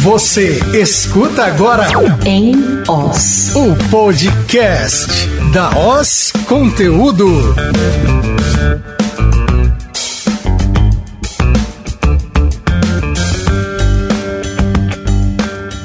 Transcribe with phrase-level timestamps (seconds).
[0.00, 1.86] Você escuta agora
[2.24, 2.52] em
[2.88, 7.54] Oz, o podcast da Oz Conteúdo.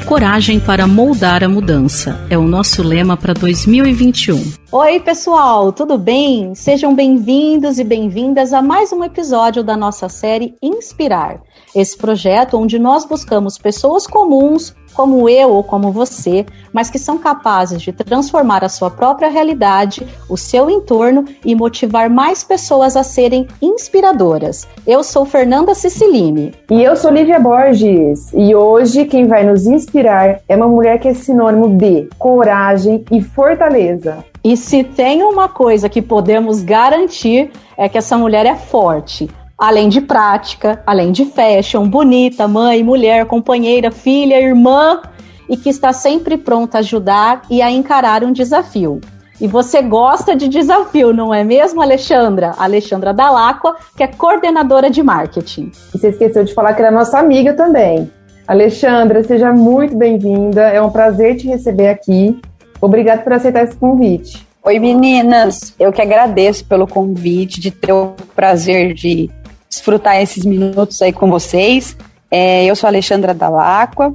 [0.05, 4.53] Coragem para moldar a mudança é o nosso lema para 2021.
[4.71, 6.53] Oi, pessoal, tudo bem?
[6.53, 11.41] Sejam bem-vindos e bem-vindas a mais um episódio da nossa série Inspirar.
[11.75, 17.17] Esse projeto onde nós buscamos pessoas comuns, como eu ou como você, mas que são
[17.17, 23.03] capazes de transformar a sua própria realidade, o seu entorno e motivar mais pessoas a
[23.03, 24.67] serem inspiradoras.
[24.87, 26.53] Eu sou Fernanda Ciciline.
[26.71, 28.31] E eu sou Lívia Borges.
[28.33, 33.21] E hoje quem vai nos inspirar é uma mulher que é sinônimo de coragem e
[33.21, 34.23] fortaleza.
[34.43, 39.89] E se tem uma coisa que podemos garantir é que essa mulher é forte além
[39.89, 45.01] de prática, além de fashion, bonita, mãe, mulher, companheira, filha, irmã
[45.49, 48.99] e que está sempre pronta a ajudar e a encarar um desafio.
[49.39, 52.53] E você gosta de desafio, não é mesmo, Alexandra?
[52.57, 55.71] Alexandra Dalacqua, que é coordenadora de marketing.
[55.93, 58.09] E você esqueceu de falar que era nossa amiga também.
[58.47, 60.61] Alexandra, seja muito bem-vinda.
[60.61, 62.39] É um prazer te receber aqui.
[62.79, 64.47] Obrigada por aceitar esse convite.
[64.63, 65.75] Oi, meninas.
[65.77, 69.29] Eu que agradeço pelo convite, de ter o prazer de
[69.75, 71.95] desfrutar esses minutos aí com vocês.
[72.31, 74.13] É, eu sou Alexandra Dalacqua,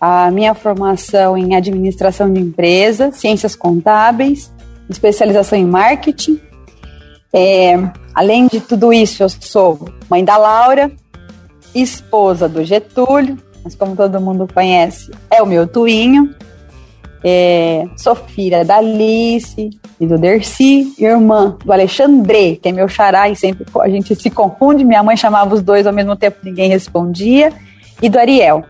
[0.00, 4.52] a minha formação em administração de empresa, ciências contábeis,
[4.88, 6.40] especialização em marketing.
[7.32, 7.74] É,
[8.14, 10.90] além de tudo isso, eu sou mãe da Laura,
[11.74, 16.34] esposa do Getúlio, mas como todo mundo conhece, é o meu tuinho.
[17.22, 23.28] É, sou filha da Alice e do Dercy, irmã do Alexandre, que é meu xará,
[23.28, 24.84] e sempre a gente se confunde.
[24.84, 27.52] Minha mãe chamava os dois ao mesmo tempo, ninguém respondia,
[28.00, 28.64] e do Ariel.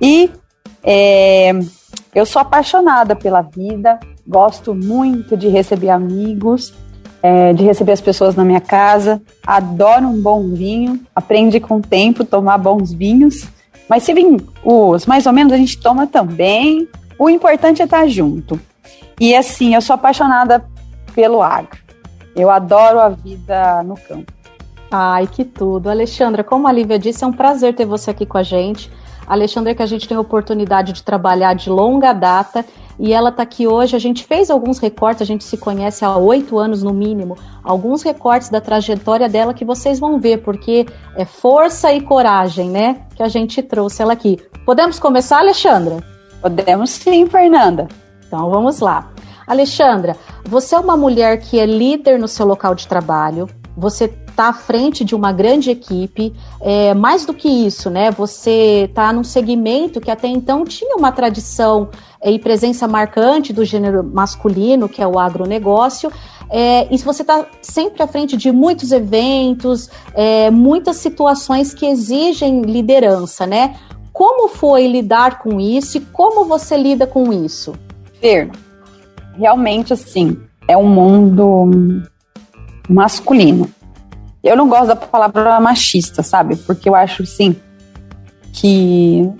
[0.00, 0.30] E
[0.82, 1.52] é,
[2.14, 6.74] eu sou apaixonada pela vida, gosto muito de receber amigos,
[7.22, 11.82] é, de receber as pessoas na minha casa, adoro um bom vinho, aprendi com o
[11.82, 13.46] tempo tomar bons vinhos.
[13.88, 14.24] Mas se vir
[14.64, 16.88] os mais ou menos, a gente toma também.
[17.20, 18.58] O importante é estar junto.
[19.20, 20.64] E assim, eu sou apaixonada
[21.14, 21.78] pelo agro.
[22.34, 24.32] Eu adoro a vida no campo.
[24.90, 25.90] Ai, que tudo.
[25.90, 28.90] Alexandra, como a Lívia disse, é um prazer ter você aqui com a gente.
[29.26, 32.64] Alexandra, que a gente tem a oportunidade de trabalhar de longa data
[32.98, 33.94] e ela está aqui hoje.
[33.94, 38.02] A gente fez alguns recortes, a gente se conhece há oito anos no mínimo, alguns
[38.02, 43.02] recortes da trajetória dela que vocês vão ver, porque é força e coragem, né?
[43.14, 44.38] Que a gente trouxe ela aqui.
[44.64, 46.02] Podemos começar, Alexandra?
[46.40, 47.88] Podemos sim, Fernanda.
[48.26, 49.10] Então vamos lá.
[49.46, 54.48] Alexandra, você é uma mulher que é líder no seu local de trabalho, você está
[54.48, 56.32] à frente de uma grande equipe.
[56.60, 58.10] É, mais do que isso, né?
[58.10, 61.88] Você está num segmento que até então tinha uma tradição
[62.20, 66.10] é, e presença marcante do gênero masculino, que é o agronegócio.
[66.48, 72.62] É, e você está sempre à frente de muitos eventos, é, muitas situações que exigem
[72.62, 73.76] liderança, né?
[74.12, 77.74] Como foi lidar com isso e como você lida com isso?
[78.20, 78.50] Fer,
[79.36, 82.02] realmente assim, é um mundo
[82.88, 83.70] masculino.
[84.42, 86.56] Eu não gosto da palavra machista, sabe?
[86.56, 87.56] Porque eu acho assim
[88.52, 89.30] que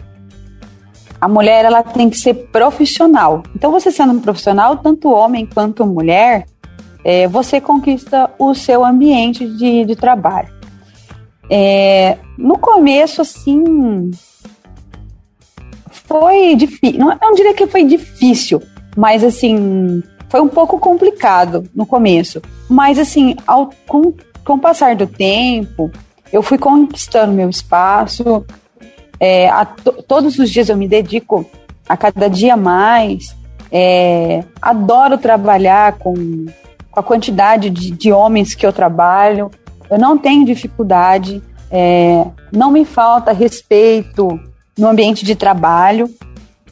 [1.21, 3.43] a mulher ela tem que ser profissional.
[3.55, 6.47] Então, você sendo um profissional, tanto homem quanto mulher,
[7.05, 10.49] é, você conquista o seu ambiente de, de trabalho.
[11.51, 14.11] É, no começo, assim,
[16.11, 16.99] foi difícil.
[16.99, 18.61] Não, não diria que foi difícil,
[18.97, 22.43] mas assim, foi um pouco complicado no começo.
[22.69, 24.13] Mas assim, ao, com,
[24.45, 25.89] com o passar do tempo,
[26.33, 28.45] eu fui conquistando meu espaço.
[29.21, 31.49] É, a, todos os dias eu me dedico
[31.89, 33.37] a cada dia mais.
[33.71, 36.15] É, adoro trabalhar com,
[36.91, 39.49] com a quantidade de, de, homens que eu trabalho.
[39.89, 41.41] Eu não tenho dificuldade,
[41.71, 44.41] é, não me falta respeito,
[44.79, 46.09] no ambiente de trabalho,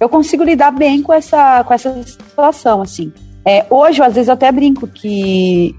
[0.01, 3.13] eu consigo lidar bem com essa, com essa situação, assim.
[3.45, 5.75] É, hoje, às vezes, eu até brinco que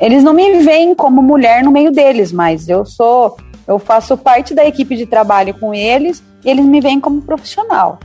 [0.00, 3.36] eles não me veem como mulher no meio deles, mas eu sou,
[3.66, 7.98] eu faço parte da equipe de trabalho com eles e eles me veem como profissional.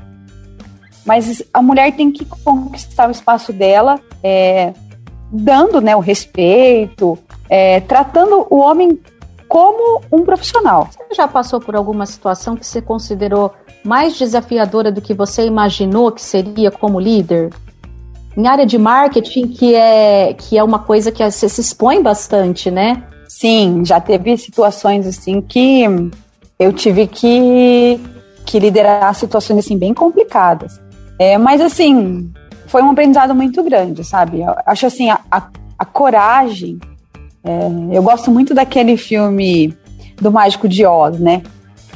[1.06, 4.74] Mas a mulher tem que conquistar o espaço dela, é,
[5.32, 7.18] dando né, o respeito,
[7.50, 9.00] é, tratando o homem
[9.52, 10.88] como um profissional.
[10.90, 13.52] Você já passou por alguma situação que você considerou
[13.84, 17.50] mais desafiadora do que você imaginou que seria como líder?
[18.38, 22.72] Em área de marketing, que é, que é uma coisa que você se expõe bastante,
[22.72, 23.04] né?
[23.28, 25.84] Sim, já teve situações assim que
[26.58, 28.00] eu tive que,
[28.46, 30.80] que liderar situações assim bem complicadas.
[31.20, 32.32] É, mas assim,
[32.68, 34.44] foi um aprendizado muito grande, sabe?
[34.44, 36.80] Eu acho assim, a, a, a coragem.
[37.44, 39.76] É, eu gosto muito daquele filme
[40.22, 41.42] do Mágico de Oz, né?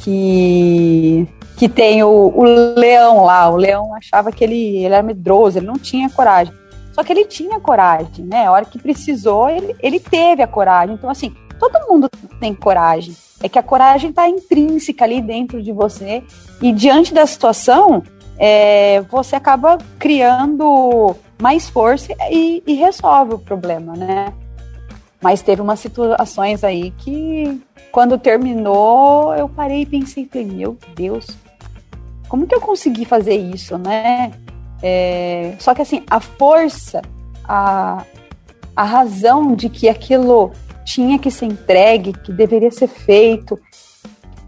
[0.00, 1.26] Que,
[1.56, 3.48] que tem o, o leão lá.
[3.48, 6.52] O leão achava que ele, ele era medroso, ele não tinha coragem.
[6.92, 8.46] Só que ele tinha coragem, né?
[8.46, 10.94] A hora que precisou, ele, ele teve a coragem.
[10.94, 12.08] Então, assim, todo mundo
[12.40, 13.14] tem coragem.
[13.42, 16.24] É que a coragem está intrínseca ali dentro de você.
[16.60, 18.02] E diante da situação,
[18.38, 24.32] é, você acaba criando mais força e, e resolve o problema, né?
[25.26, 31.26] Mas teve umas situações aí que, quando terminou, eu parei e pensei, falei, meu Deus,
[32.28, 34.30] como que eu consegui fazer isso, né?
[34.80, 37.02] É, só que assim, a força,
[37.42, 38.04] a,
[38.76, 40.52] a razão de que aquilo
[40.84, 43.58] tinha que ser entregue, que deveria ser feito,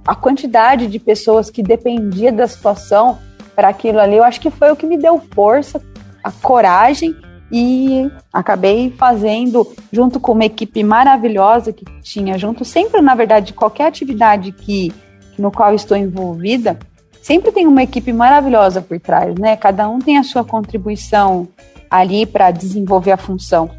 [0.06, 3.18] a quantidade de pessoas que dependia da situação
[3.56, 5.82] para aquilo ali, eu acho que foi o que me deu força,
[6.22, 7.16] a coragem
[7.50, 13.86] e acabei fazendo junto com uma equipe maravilhosa que tinha junto sempre na verdade qualquer
[13.86, 14.92] atividade que
[15.38, 16.78] no qual estou envolvida
[17.22, 19.56] sempre tem uma equipe maravilhosa por trás né?
[19.56, 21.48] Cada um tem a sua contribuição
[21.90, 23.70] ali para desenvolver a função.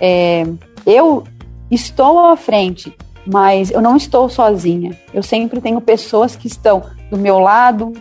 [0.00, 0.44] É,
[0.84, 1.22] eu
[1.70, 2.92] estou à frente
[3.26, 4.96] mas eu não estou sozinha.
[5.12, 7.92] Eu sempre tenho pessoas que estão do meu lado.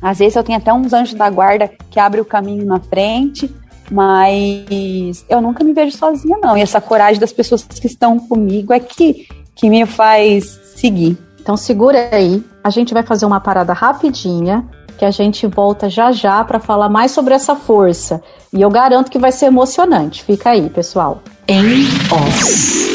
[0.00, 3.52] Às vezes eu tenho até uns anjos da guarda que abrem o caminho na frente
[3.90, 6.56] mas eu nunca me vejo sozinha, não.
[6.56, 10.44] E essa coragem das pessoas que estão comigo é que, que me faz
[10.76, 11.16] seguir.
[11.40, 14.68] Então segura aí, a gente vai fazer uma parada rapidinha,
[14.98, 18.22] que a gente volta já já para falar mais sobre essa força.
[18.52, 20.24] E eu garanto que vai ser emocionante.
[20.24, 21.22] Fica aí, pessoal.
[21.46, 22.88] Em off.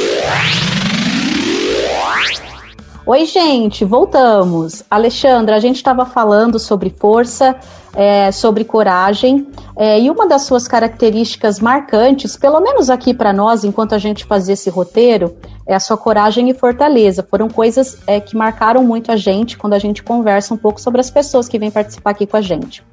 [3.05, 4.83] Oi, gente, voltamos.
[4.89, 7.55] Alexandra, a gente estava falando sobre força,
[7.95, 13.63] é, sobre coragem, é, e uma das suas características marcantes, pelo menos aqui para nós,
[13.63, 15.35] enquanto a gente fazia esse roteiro,
[15.65, 17.25] é a sua coragem e fortaleza.
[17.27, 20.99] Foram coisas é, que marcaram muito a gente quando a gente conversa um pouco sobre
[20.99, 22.83] as pessoas que vêm participar aqui com a gente.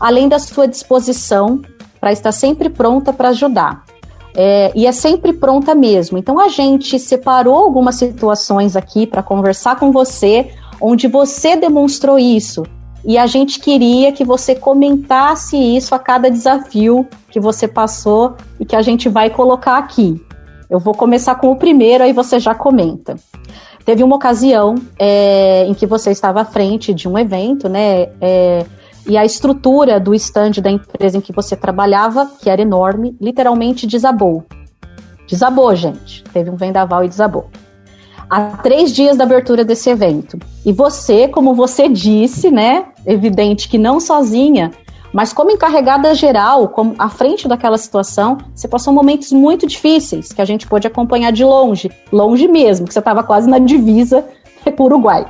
[0.00, 1.60] Além da sua disposição
[2.00, 3.84] para estar sempre pronta para ajudar.
[4.38, 6.18] É, e é sempre pronta mesmo.
[6.18, 12.62] Então a gente separou algumas situações aqui para conversar com você, onde você demonstrou isso.
[13.06, 18.64] E a gente queria que você comentasse isso a cada desafio que você passou e
[18.64, 20.20] que a gente vai colocar aqui.
[20.68, 23.14] Eu vou começar com o primeiro, aí você já comenta.
[23.84, 28.08] Teve uma ocasião é, em que você estava à frente de um evento, né?
[28.20, 28.66] É,
[29.08, 33.86] e a estrutura do estande da empresa em que você trabalhava, que era enorme, literalmente
[33.86, 34.44] desabou.
[35.28, 36.24] Desabou, gente.
[36.32, 37.48] Teve um vendaval e desabou.
[38.28, 40.38] Há três dias da abertura desse evento.
[40.64, 42.86] E você, como você disse, né?
[43.06, 44.72] Evidente que não sozinha,
[45.12, 50.42] mas como encarregada geral, como à frente daquela situação, você passou momentos muito difíceis que
[50.42, 54.24] a gente pôde acompanhar de longe, longe mesmo, que você estava quase na divisa
[54.76, 55.26] com o Uruguai.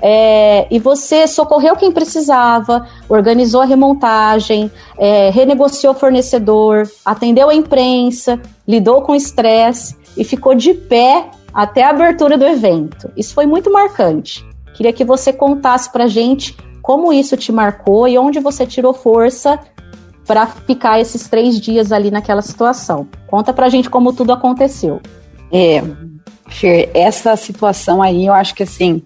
[0.00, 7.54] É, e você socorreu quem precisava, organizou a remontagem, é, renegociou o fornecedor, atendeu a
[7.54, 8.38] imprensa,
[8.68, 13.10] lidou com estresse e ficou de pé até a abertura do evento.
[13.16, 14.46] Isso foi muito marcante.
[14.74, 19.58] Queria que você contasse para gente como isso te marcou e onde você tirou força
[20.26, 23.08] para ficar esses três dias ali naquela situação.
[23.26, 25.00] Conta para gente como tudo aconteceu.
[25.50, 25.82] É,
[26.50, 29.02] Fer, essa situação aí, eu acho que assim,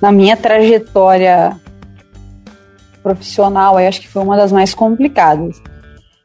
[0.00, 1.60] na minha trajetória
[3.02, 5.60] profissional, eu acho que foi uma das mais complicadas.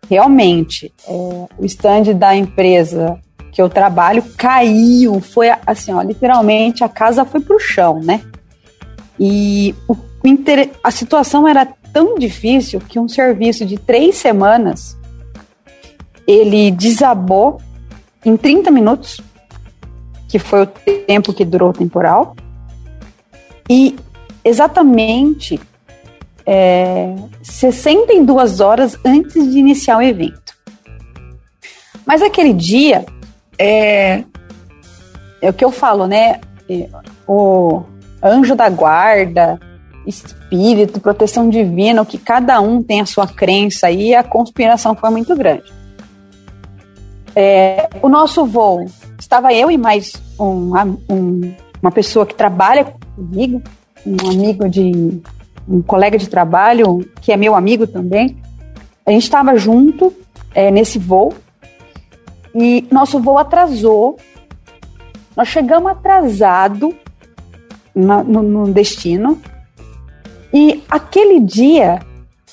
[0.10, 3.20] Realmente, é, o stand da empresa
[3.52, 8.22] que eu trabalho caiu, foi assim, ó, literalmente a casa foi pro chão, né?
[9.20, 9.96] E o,
[10.84, 14.98] a situação era tão difícil que um serviço de três semanas
[16.26, 17.62] ele desabou
[18.24, 19.20] em 30 minutos,
[20.30, 22.36] que foi o tempo que durou o temporal.
[23.70, 23.96] E
[24.44, 25.60] exatamente
[26.46, 30.56] é, 62 horas antes de iniciar o evento.
[32.06, 33.06] Mas aquele dia,
[33.62, 34.24] é,
[35.40, 36.42] é o que eu falo, né?
[36.68, 36.90] É,
[37.28, 37.84] o
[38.24, 39.60] anjo da guarda,
[40.06, 45.12] espírito, proteção divina, o que cada um tem a sua crença e a conspiração foi
[45.12, 45.72] muito grande.
[47.36, 48.86] É, o nosso voo,
[49.20, 50.74] estava eu e mais um,
[51.08, 53.62] um, uma pessoa que trabalha comigo,
[54.06, 55.22] um amigo de
[55.68, 58.38] um colega de trabalho que é meu amigo também.
[59.06, 60.12] A gente estava junto
[60.54, 61.34] é, nesse voo
[62.54, 64.18] e nosso voo atrasou.
[65.36, 66.96] Nós chegamos atrasado
[67.96, 69.42] na, no, no, destino
[70.54, 72.00] e aquele dia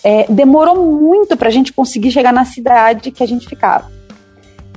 [0.02, 3.90] é, demorou muito para a gente conseguir chegar na cidade que a gente ficava.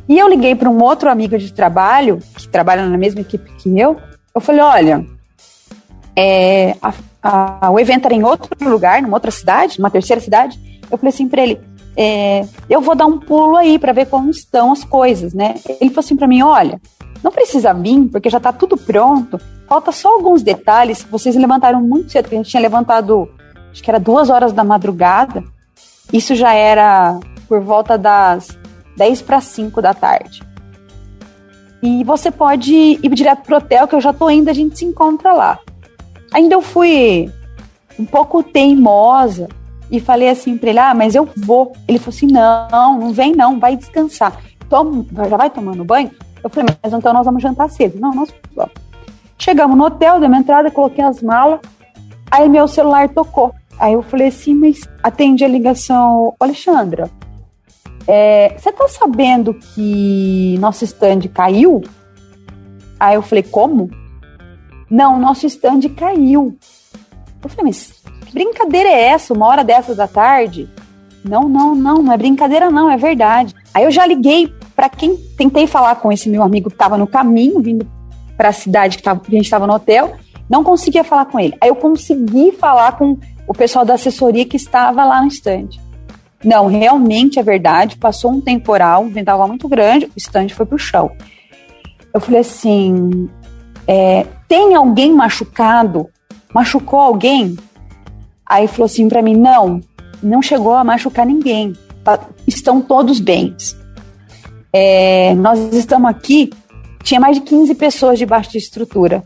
[0.09, 3.79] E eu liguei para um outro amigo de trabalho, que trabalha na mesma equipe que
[3.79, 3.97] eu.
[4.33, 5.05] Eu falei: olha,
[6.15, 10.59] é, a, a, o evento era em outro lugar, numa outra cidade, numa terceira cidade.
[10.89, 11.61] Eu falei assim para ele:
[11.95, 15.55] é, eu vou dar um pulo aí para ver como estão as coisas, né?
[15.79, 16.79] Ele falou assim para mim: olha,
[17.23, 19.39] não precisa vir, porque já está tudo pronto.
[19.67, 21.05] Falta só alguns detalhes.
[21.09, 23.29] Vocês levantaram muito cedo, a gente tinha levantado,
[23.71, 25.43] acho que era duas horas da madrugada.
[26.11, 28.57] Isso já era por volta das
[28.97, 30.43] 10 para 5 da tarde.
[31.83, 34.85] E você pode ir direto pro hotel, que eu já tô indo, a gente se
[34.85, 35.59] encontra lá.
[36.31, 37.31] Ainda eu fui
[37.97, 39.47] um pouco teimosa
[39.91, 41.73] e falei assim para ele: Ah, mas eu vou.
[41.87, 44.41] Ele falou assim: Não, não vem não, vai descansar.
[44.69, 46.09] Toma, já vai tomando banho?
[46.43, 47.99] Eu falei: Mas então nós vamos jantar cedo.
[47.99, 48.71] Não, nós vamos.
[49.37, 51.59] Chegamos no hotel, dei uma entrada, coloquei as malas.
[52.29, 53.53] Aí meu celular tocou.
[53.77, 57.09] Aí eu falei assim: Mas atende a ligação, Alexandra.
[58.07, 61.81] É, você tá sabendo que nosso stand caiu?
[62.99, 63.89] Aí eu falei, como?
[64.89, 66.57] Não, nosso stand caiu.
[67.43, 69.33] Eu falei, mas que brincadeira é essa?
[69.33, 70.69] Uma hora dessas da tarde?
[71.23, 73.53] Não, não, não, não é brincadeira, não, é verdade.
[73.73, 77.05] Aí eu já liguei para quem tentei falar com esse meu amigo que estava no
[77.05, 77.85] caminho, vindo
[78.37, 80.15] para a cidade que, tava, que a gente estava no hotel,
[80.49, 81.55] não conseguia falar com ele.
[81.61, 85.69] Aí eu consegui falar com o pessoal da assessoria que estava lá no stand.
[86.43, 87.97] Não, realmente é verdade.
[87.97, 91.11] Passou um temporal, um vendaval muito grande, o stand foi pro chão.
[92.13, 93.29] Eu falei assim:
[93.85, 96.09] é, tem alguém machucado?
[96.53, 97.55] Machucou alguém?
[98.51, 99.79] Aí falou assim para mim: não,
[100.21, 101.71] não chegou a machucar ninguém.
[102.45, 103.77] Estão todos bens.
[104.73, 106.49] É, nós estamos aqui,
[107.01, 109.23] tinha mais de 15 pessoas debaixo de estrutura.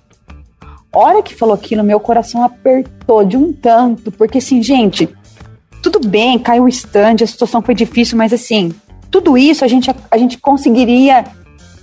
[0.94, 5.10] hora que falou aquilo, meu coração apertou de um tanto, porque assim, gente,
[5.82, 8.74] tudo bem, caiu o stand, a situação foi difícil, mas assim,
[9.10, 11.26] tudo isso a gente, a gente conseguiria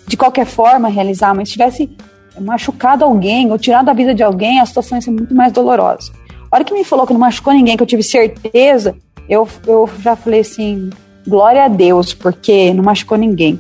[0.07, 1.97] de qualquer forma realizar, mas se tivesse
[2.41, 6.13] machucado alguém ou tirado a vida de alguém, a situação ia ser muito mais dolorosa.
[6.53, 8.95] A hora que me falou que não machucou ninguém, que eu tive certeza,
[9.27, 10.91] eu, eu já falei assim,
[11.27, 13.59] glória a Deus, porque não machucou ninguém.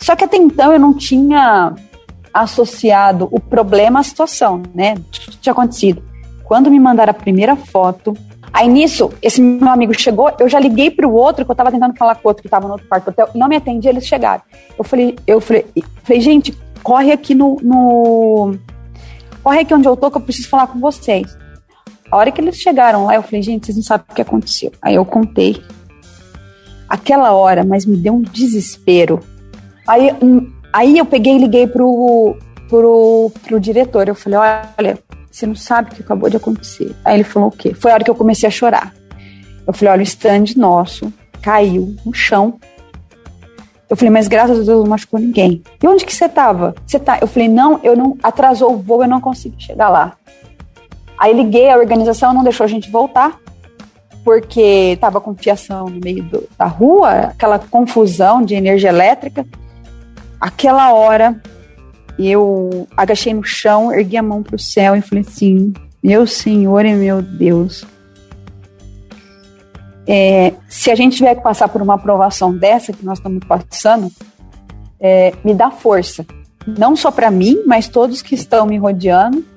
[0.00, 1.72] Só que até então eu não tinha
[2.32, 4.96] associado o problema à situação, né?
[5.40, 6.02] Tinha acontecido.
[6.42, 8.12] Quando me mandaram a primeira foto,
[8.52, 11.96] Aí nisso, esse meu amigo chegou, eu já liguei pro outro, que eu tava tentando
[11.96, 14.06] falar com o outro que tava no outro quarto do hotel, não me atendia, eles
[14.06, 14.42] chegaram.
[14.78, 15.66] Eu falei, eu falei,
[16.04, 18.54] falei gente, corre aqui no, no.
[19.42, 21.36] Corre aqui onde eu tô, que eu preciso falar com vocês.
[22.14, 24.70] A hora que eles chegaram lá, eu falei, gente, vocês não sabem o que aconteceu.
[24.80, 25.60] Aí eu contei.
[26.88, 29.18] Aquela hora, mas me deu um desespero.
[29.84, 30.10] Aí,
[30.72, 32.36] aí eu peguei e liguei pro,
[32.68, 34.06] pro, pro diretor.
[34.06, 34.38] Eu falei,
[34.78, 34.96] olha,
[35.28, 36.94] você não sabe o que acabou de acontecer.
[37.04, 37.74] Aí ele falou o quê?
[37.74, 38.94] Foi a hora que eu comecei a chorar.
[39.66, 42.60] Eu falei, olha, o stand nosso caiu no chão.
[43.90, 45.64] Eu falei, mas graças a Deus não machucou ninguém.
[45.82, 46.76] E onde que você tava?
[46.86, 47.18] Você tá?
[47.20, 50.16] Eu falei, não, eu não atrasou o voo, eu não consegui chegar lá.
[51.24, 53.40] Aí liguei, a organização não deixou a gente voltar,
[54.22, 59.46] porque tava com fiação no meio do, da rua, aquela confusão de energia elétrica.
[60.38, 61.40] Aquela hora
[62.18, 66.84] eu agachei no chão, ergui a mão para o céu e falei assim: Meu Senhor
[66.84, 67.86] e meu Deus.
[70.06, 74.12] É, se a gente tiver que passar por uma aprovação dessa que nós estamos passando,
[75.00, 76.26] é, me dá força.
[76.66, 79.53] Não só para mim, mas todos que estão me rodeando,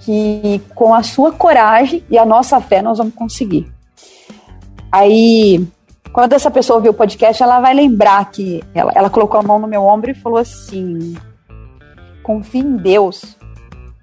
[0.00, 3.70] que com a sua coragem e a nossa fé nós vamos conseguir.
[4.90, 5.66] Aí,
[6.12, 9.58] quando essa pessoa ouvir o podcast, ela vai lembrar que ela, ela colocou a mão
[9.58, 11.14] no meu ombro e falou assim:
[12.22, 13.36] confia em Deus.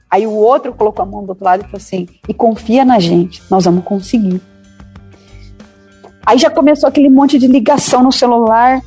[0.10, 3.00] Aí o outro colocou a mão do outro lado e falou assim: e confia na
[3.00, 4.42] gente, nós vamos conseguir.
[6.26, 8.82] Aí já começou aquele monte de ligação no celular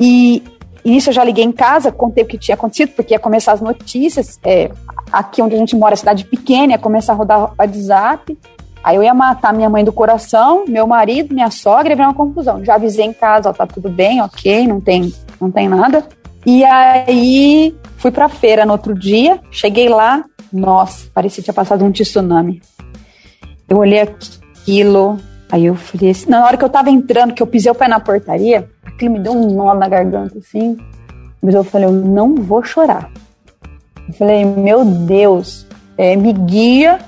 [0.00, 0.42] e,
[0.84, 3.52] e isso eu já liguei em casa, contei o que tinha acontecido, porque ia começar
[3.52, 4.38] as notícias.
[4.44, 4.70] É,
[5.12, 8.38] aqui onde a gente mora, cidade pequena, ia começar a rodar WhatsApp.
[8.82, 12.14] Aí eu ia matar minha mãe do coração, meu marido, minha sogra, ia virar uma
[12.14, 12.64] confusão.
[12.64, 16.06] Já avisei em casa, ó, tá tudo bem, ok, não tem, não tem nada.
[16.46, 21.84] E aí Fui pra feira no outro dia, cheguei lá, nossa, parecia que tinha passado
[21.84, 22.62] um tsunami.
[23.68, 25.18] Eu olhei aquilo,
[25.50, 27.88] aí eu falei assim, na hora que eu tava entrando, que eu pisei o pé
[27.88, 30.76] na portaria, aquilo me deu um nó na garganta, assim.
[31.42, 33.10] Mas eu falei, eu não vou chorar.
[34.08, 36.98] Eu falei, meu Deus, é, me guia,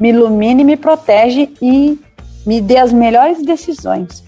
[0.00, 1.98] me ilumine, me protege e
[2.46, 4.24] me dê as melhores decisões.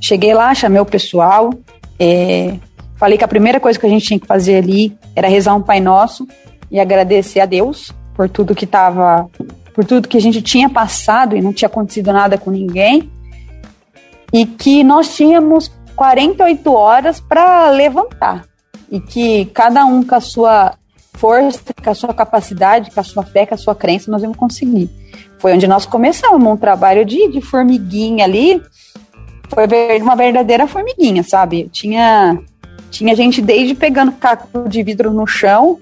[0.00, 1.50] Cheguei lá, chamei o pessoal,
[1.98, 2.54] é,
[2.96, 5.62] falei que a primeira coisa que a gente tinha que fazer ali era rezar um
[5.62, 6.28] Pai Nosso
[6.70, 9.28] e agradecer a Deus por tudo que estava,
[9.74, 13.10] por tudo que a gente tinha passado e não tinha acontecido nada com ninguém.
[14.32, 18.44] E que nós tínhamos 48 horas para levantar.
[18.90, 20.74] E que cada um com a sua
[21.18, 24.36] força, com a sua capacidade, com a sua fé, com a sua crença, nós vamos
[24.36, 24.88] conseguir.
[25.38, 28.62] Foi onde nós começamos um trabalho de, de formiguinha ali.
[29.48, 29.64] Foi
[30.00, 31.68] uma verdadeira formiguinha, sabe?
[31.72, 32.38] Tinha,
[32.90, 35.78] tinha gente desde pegando caco de vidro no chão,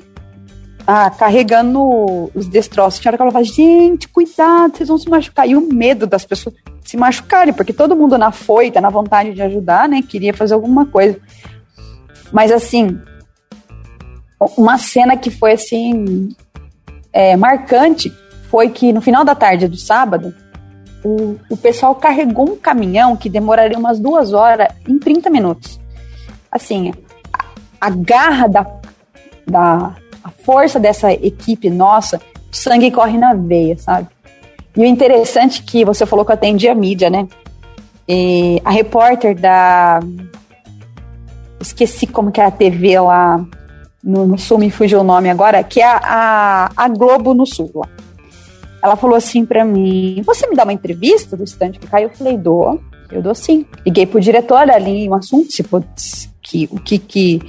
[0.86, 3.00] ah, carregando os destroços.
[3.00, 5.48] Tinha hora que ela falava, gente, cuidado, vocês vão se machucar.
[5.48, 9.42] E o medo das pessoas se machucarem, porque todo mundo na foita, na vontade de
[9.42, 10.02] ajudar, né?
[10.02, 11.18] Queria fazer alguma coisa.
[12.32, 12.98] Mas assim,
[14.38, 16.34] uma cena que foi assim
[17.12, 18.12] é, marcante
[18.50, 20.34] foi que no final da tarde do sábado,
[21.04, 25.80] o, o pessoal carregou um caminhão que demoraria umas duas horas em 30 minutos.
[26.50, 26.92] Assim,
[27.32, 27.44] a,
[27.80, 28.66] a garra da,
[29.46, 32.20] da a força dessa equipe nossa,
[32.52, 34.08] o sangue corre na veia, sabe?
[34.76, 37.26] E o interessante é que você falou que eu atendi a mídia, né?
[38.08, 40.00] E a repórter da.
[41.60, 43.44] Esqueci como que é a TV lá
[44.02, 47.46] no, no Sul, me fugiu o nome agora, que é a, a, a Globo no
[47.46, 47.70] Sul.
[47.74, 47.88] Lá.
[48.82, 52.08] Ela falou assim para mim: Você me dá uma entrevista do estande que caiu?
[52.08, 53.66] Eu falei: Dou, eu dou sim.
[53.84, 55.84] Liguei pro diretor ali, um assunto, tipo,
[56.42, 57.40] que, o que, que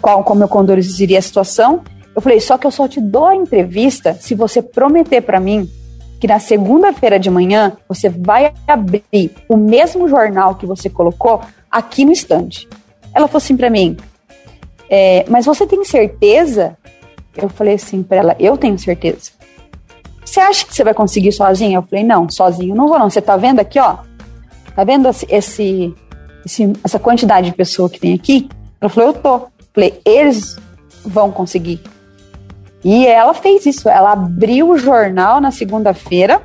[0.00, 1.82] qual, como eu conduziria a situação.
[2.14, 5.68] Eu falei: Só que eu só te dou a entrevista se você prometer para mim
[6.20, 12.04] que na segunda-feira de manhã você vai abrir o mesmo jornal que você colocou aqui
[12.04, 12.68] no estande.
[13.14, 13.96] Ela falou assim para mim:
[14.90, 16.76] é, Mas você tem certeza?
[17.36, 19.30] Eu falei assim para ela: Eu tenho certeza.
[20.24, 21.78] Você acha que você vai conseguir sozinha?
[21.78, 23.08] Eu falei: Não, sozinho não vou, não.
[23.08, 23.98] Você tá vendo aqui, ó?
[24.74, 25.26] Tá vendo esse,
[26.44, 28.48] esse, essa quantidade de pessoa que tem aqui?
[28.80, 29.34] Ela falou: Eu tô.
[29.36, 30.56] Eu falei: Eles
[31.04, 31.80] vão conseguir.
[32.82, 36.42] E ela fez isso, ela abriu o jornal na segunda-feira,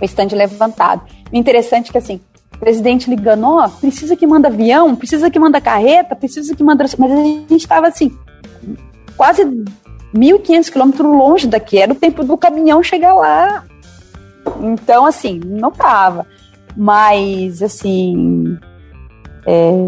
[0.00, 1.02] o estande levantado.
[1.32, 2.20] Interessante é que assim,
[2.58, 6.84] presidente ligando, ó, oh, precisa que manda avião, precisa que manda carreta, precisa que manda.
[6.98, 8.16] Mas a gente estava assim,
[9.16, 9.44] quase
[10.14, 13.64] 1.500 quilômetros longe daqui, era o tempo do caminhão chegar lá.
[14.60, 16.26] Então, assim, não tava.
[16.76, 18.58] Mas, assim,
[19.46, 19.86] é,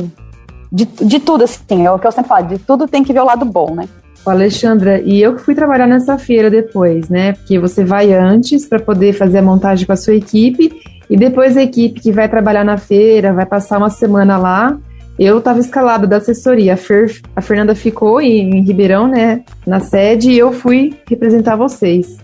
[0.70, 3.20] de, de tudo, assim, é o que eu sempre falo, de tudo tem que ver
[3.20, 3.88] o lado bom, né?
[4.24, 7.33] Alexandra, e eu que fui trabalhar nessa feira depois, né?
[7.35, 10.72] Porque você vai antes para poder fazer a montagem com a sua equipe
[11.08, 14.76] e depois a equipe que vai trabalhar na feira, vai passar uma semana lá.
[15.18, 16.74] Eu estava escalada da assessoria.
[16.74, 19.42] A, Fer, a Fernanda ficou em, em Ribeirão, né?
[19.66, 22.18] Na sede, e eu fui representar vocês.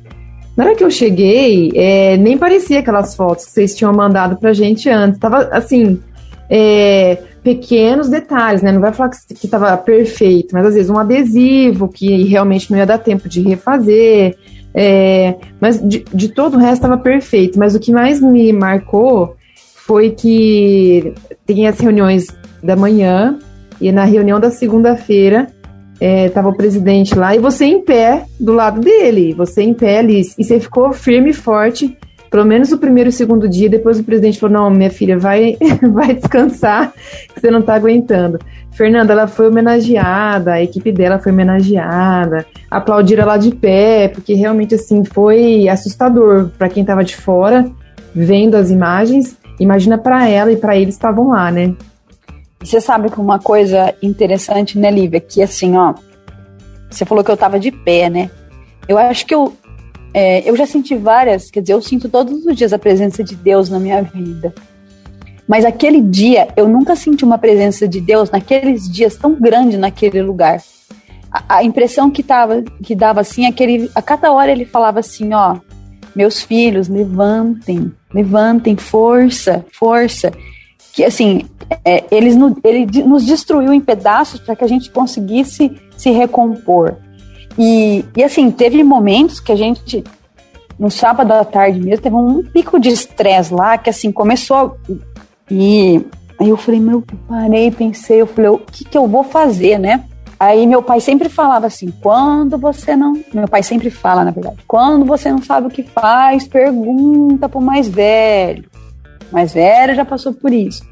[0.56, 4.52] Na hora que eu cheguei, é, nem parecia aquelas fotos que vocês tinham mandado pra
[4.52, 5.18] gente antes.
[5.18, 6.00] Tava assim.
[6.50, 8.70] É, pequenos detalhes, né?
[8.70, 12.86] Não vai falar que estava perfeito, mas às vezes um adesivo que realmente não ia
[12.86, 14.36] dar tempo de refazer.
[14.74, 17.58] É, mas de, de todo o resto estava perfeito.
[17.58, 21.12] Mas o que mais me marcou foi que
[21.44, 22.26] tem as reuniões
[22.62, 23.38] da manhã
[23.80, 25.48] e na reunião da segunda-feira
[26.00, 29.98] estava é, o presidente lá e você em pé do lado dele, você em pé
[29.98, 31.96] ali, e você ficou firme e forte
[32.32, 35.18] pelo menos o primeiro e o segundo dia, depois o presidente falou: não, minha filha,
[35.18, 35.58] vai,
[35.92, 36.90] vai descansar,
[37.34, 38.38] que você não está aguentando.
[38.72, 44.74] Fernanda, ela foi homenageada, a equipe dela foi homenageada, aplaudiram lá de pé, porque realmente
[44.74, 47.70] assim foi assustador para quem estava de fora,
[48.14, 49.36] vendo as imagens.
[49.60, 51.74] Imagina para ela e para eles estavam lá, né?
[52.60, 55.92] Você sabe que uma coisa interessante, né, Lívia, que assim, ó,
[56.88, 58.30] você falou que eu estava de pé, né?
[58.88, 59.52] Eu acho que eu,
[60.14, 63.34] é, eu já senti várias, quer dizer, eu sinto todos os dias a presença de
[63.34, 64.54] Deus na minha vida.
[65.48, 70.22] Mas aquele dia, eu nunca senti uma presença de Deus naqueles dias tão grande naquele
[70.22, 70.62] lugar.
[71.30, 75.32] A, a impressão que, tava, que dava assim, aquele, a cada hora ele falava assim,
[75.32, 75.56] ó,
[76.14, 80.30] meus filhos, levantem, levantem, força, força.
[80.92, 81.46] Que assim,
[81.84, 86.96] é, eles ele nos destruiu em pedaços para que a gente conseguisse se recompor.
[87.58, 90.02] E, e assim, teve momentos que a gente,
[90.78, 94.76] no sábado à tarde mesmo, teve um pico de estresse lá, que assim, começou.
[95.50, 96.04] E
[96.40, 99.78] aí eu falei, meu, eu parei, pensei, eu falei, o que, que eu vou fazer,
[99.78, 100.04] né?
[100.42, 103.12] Aí meu pai sempre falava assim: quando você não.
[103.32, 107.60] Meu pai sempre fala, na verdade, quando você não sabe o que faz, pergunta pro
[107.60, 108.64] mais velho.
[109.30, 110.82] O mais velho já passou por isso.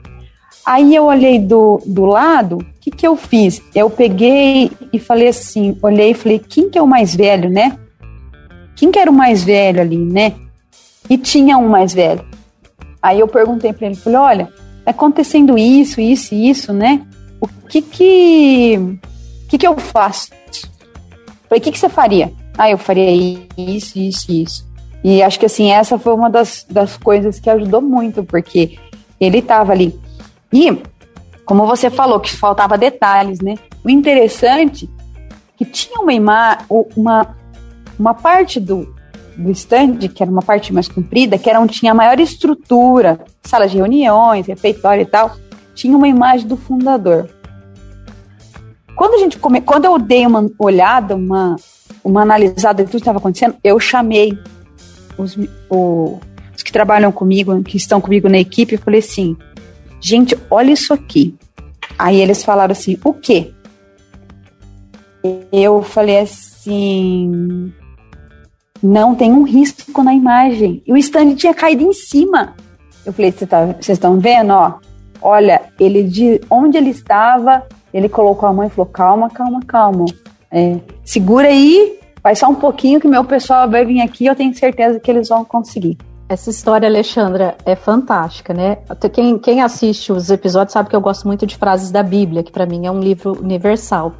[0.70, 3.60] Aí eu olhei do, do lado, o que, que eu fiz?
[3.74, 7.76] Eu peguei e falei assim, olhei e falei, quem que é o mais velho, né?
[8.76, 10.32] Quem que era o mais velho ali, né?
[11.08, 12.24] E tinha um mais velho.
[13.02, 14.48] Aí eu perguntei para ele, falei, olha,
[14.86, 17.04] acontecendo isso, isso e isso, né?
[17.40, 18.78] O que que,
[19.48, 20.28] que, que eu faço?
[21.48, 22.32] Falei, o que, que você faria?
[22.56, 23.10] Ah, eu faria
[23.58, 24.64] isso, isso e isso.
[25.02, 28.78] E acho que assim, essa foi uma das, das coisas que ajudou muito, porque
[29.18, 29.98] ele estava ali.
[30.52, 30.82] E,
[31.44, 33.54] como você falou, que faltava detalhes, né?
[33.84, 34.90] O interessante
[35.26, 36.64] é que tinha uma imagem,
[36.96, 37.36] uma,
[37.98, 38.94] uma parte do,
[39.36, 43.68] do stand, que era uma parte mais comprida, que era onde tinha maior estrutura, sala
[43.68, 45.36] de reuniões, refeitório e tal,
[45.74, 47.28] tinha uma imagem do fundador.
[48.94, 51.56] Quando a gente come, quando eu dei uma olhada, uma,
[52.04, 54.38] uma analisada de tudo que estava acontecendo, eu chamei
[55.16, 55.38] os,
[55.70, 56.18] o,
[56.54, 59.36] os que trabalham comigo, que estão comigo na equipe, eu falei assim,
[60.00, 61.34] gente, olha isso aqui.
[61.98, 63.52] Aí eles falaram assim, o quê?
[65.52, 67.72] Eu falei assim,
[68.82, 70.82] não tem um risco na imagem.
[70.86, 72.54] E o stand tinha caído em cima.
[73.04, 74.74] Eu falei, vocês tá, estão vendo, ó?
[75.22, 80.06] Olha, ele de onde ele estava, ele colocou a mão e falou, calma, calma, calma.
[80.50, 84.54] É, segura aí, vai só um pouquinho que meu pessoal vai vir aqui, eu tenho
[84.54, 85.98] certeza que eles vão conseguir.
[86.30, 88.78] Essa história, Alexandra, é fantástica, né?
[89.12, 92.52] Quem, quem assiste os episódios sabe que eu gosto muito de frases da Bíblia, que
[92.52, 94.12] para mim é um livro universal.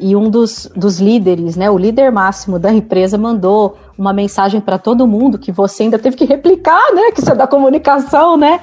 [0.00, 4.76] E um dos, dos líderes, né, o líder máximo da empresa, mandou uma mensagem para
[4.76, 7.12] todo mundo que você ainda teve que replicar, né?
[7.12, 8.58] Que isso é da comunicação, né?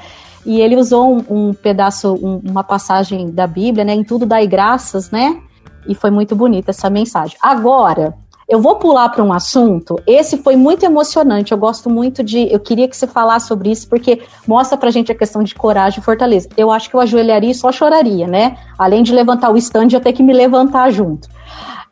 [0.46, 3.94] E ele usou um, um pedaço, um, uma passagem da Bíblia, né?
[3.94, 5.40] Em tudo dai graças, né?
[5.88, 7.38] E foi muito bonita essa mensagem.
[7.42, 8.14] Agora,
[8.50, 10.02] eu vou pular para um assunto.
[10.08, 11.52] Esse foi muito emocionante.
[11.52, 12.52] Eu gosto muito de.
[12.52, 16.00] Eu queria que você falasse sobre isso, porque mostra pra gente a questão de coragem
[16.00, 16.50] e fortaleza.
[16.58, 18.58] Eu acho que eu ajoelharia e só choraria, né?
[18.78, 21.30] Além de levantar o stand, eu ter que me levantar junto.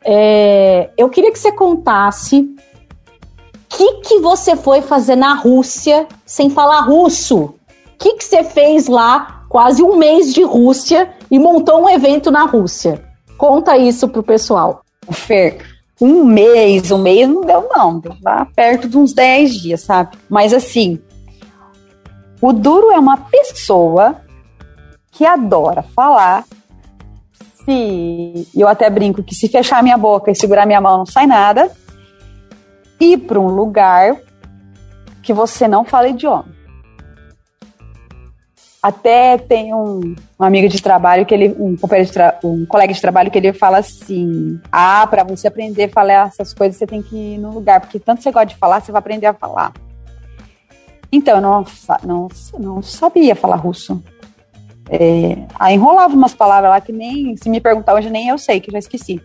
[0.04, 2.48] É, eu queria que você contasse
[3.68, 7.36] que, que você foi fazer na Rússia sem falar russo?
[7.36, 7.54] O
[7.98, 12.44] que, que você fez lá, quase um mês de Rússia, e montou um evento na
[12.44, 13.04] Rússia?
[13.36, 14.82] Conta isso pro pessoal.
[15.10, 15.58] Fer,
[16.00, 17.98] um mês, um mês não deu, não.
[17.98, 20.16] Deu lá perto de uns 10 dias, sabe?
[20.28, 21.00] Mas assim,
[22.40, 24.16] o duro é uma pessoa
[25.10, 26.44] que adora falar.
[27.64, 31.26] Se eu até brinco que se fechar minha boca e segurar minha mão não sai
[31.26, 31.70] nada
[33.00, 34.16] ir para um lugar
[35.22, 36.57] que você não fala idioma.
[38.82, 41.76] Até tem um, um amigo de trabalho que ele, um,
[42.44, 46.54] um colega de trabalho que ele fala assim: ah, para você aprender a falar essas
[46.54, 49.00] coisas você tem que ir no lugar, porque tanto você gosta de falar, você vai
[49.00, 49.72] aprender a falar.
[51.10, 51.64] Então, eu não,
[52.04, 54.02] não, não sabia falar russo.
[54.90, 58.60] É, aí enrolava umas palavras lá que nem, se me perguntar hoje, nem eu sei,
[58.60, 59.20] que já esqueci.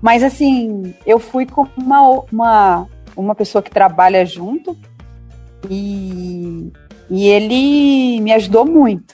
[0.00, 4.76] Mas assim, eu fui com uma, uma, uma pessoa que trabalha junto
[5.68, 6.72] e,
[7.10, 9.12] e ele me ajudou muito.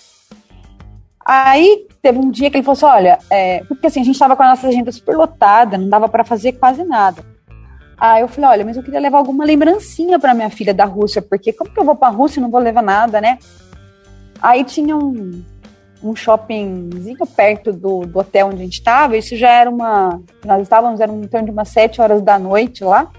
[1.24, 4.36] Aí teve um dia que ele falou assim: olha, é, porque assim, a gente estava
[4.36, 7.24] com a nossa agenda super lotada, não dava para fazer quase nada.
[7.98, 11.22] Aí eu falei: olha, mas eu queria levar alguma lembrancinha para minha filha da Rússia,
[11.22, 13.38] porque como que eu vou para a Rússia e não vou levar nada, né?
[14.40, 15.42] Aí tinha um,
[16.02, 19.16] um shoppingzinho perto do, do hotel onde a gente estava.
[19.16, 20.20] Isso já era uma.
[20.44, 23.10] Nós estávamos, era em torno de umas sete horas da noite lá.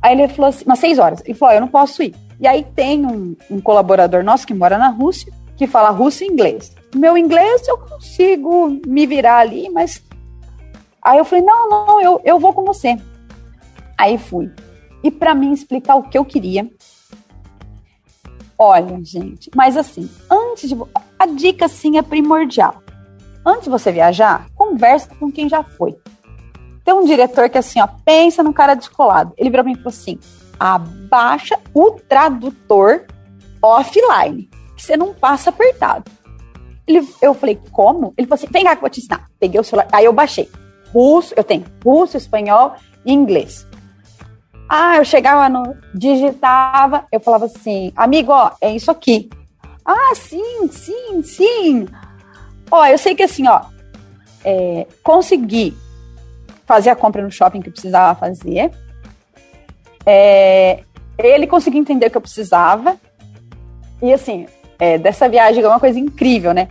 [0.00, 1.22] Aí ele falou assim, umas seis horas.
[1.24, 2.14] Ele falou: eu não posso ir.
[2.40, 6.26] E aí tem um, um colaborador nosso que mora na Rússia, que fala russo e
[6.26, 6.74] inglês.
[6.94, 10.02] Meu inglês eu consigo me virar ali, mas.
[11.00, 12.96] Aí eu falei: não, não, eu, eu vou com você.
[13.96, 14.50] Aí fui.
[15.02, 16.68] E para mim explicar o que eu queria,
[18.64, 20.76] Olha, gente, mas assim, antes de.
[21.18, 22.80] A dica sim é primordial.
[23.44, 25.96] Antes de você viajar, conversa com quem já foi.
[26.84, 29.32] Tem um diretor que assim, ó, pensa no cara descolado.
[29.36, 30.16] Ele virou pra mim e falou assim:
[31.12, 33.04] abaixa o tradutor
[33.60, 36.10] offline, que você não passa apertado.
[36.86, 38.14] Ele, eu falei, como?
[38.16, 39.28] Ele falou assim: vem cá que eu vou te ensinar.
[39.38, 40.50] Peguei o celular, aí eu baixei.
[40.92, 43.66] Russo, eu tenho russo, espanhol e inglês.
[44.68, 45.76] Ah, eu chegava no.
[45.94, 49.28] digitava, eu falava assim, amigo, ó, é isso aqui.
[49.84, 51.86] Ah, sim, sim, sim.
[52.70, 53.62] Ó, eu sei que assim, ó,
[54.44, 55.76] é, consegui
[56.64, 58.70] fazer a compra no shopping que precisava fazer.
[60.06, 60.82] É,
[61.22, 62.96] ele conseguiu entender o que eu precisava.
[64.02, 64.46] E assim,
[64.78, 66.68] é, dessa viagem é uma coisa incrível, né?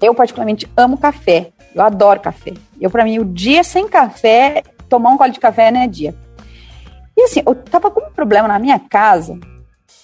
[0.00, 1.50] Eu particularmente amo café.
[1.74, 2.52] Eu adoro café.
[2.80, 6.14] Eu, para mim, o dia sem café, tomar um gole de café não é dia.
[7.16, 9.38] E assim, eu tava com um problema na minha casa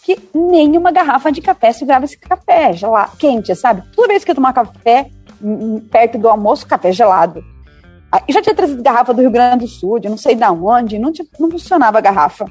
[0.03, 3.83] que nenhuma garrafa de café segurava esse café gelado, quente, sabe?
[3.95, 5.11] Toda vez que eu tomar café
[5.91, 7.45] perto do almoço, café gelado.
[8.27, 10.99] Eu já tinha trazido garrafa do Rio Grande do Sul, de não sei de onde,
[10.99, 12.47] não, tinha, não funcionava a garrafa.